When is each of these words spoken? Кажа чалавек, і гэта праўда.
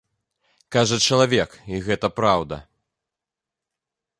Кажа 0.75 0.97
чалавек, 1.09 1.51
і 1.73 1.81
гэта 1.91 2.07
праўда. 2.21 2.57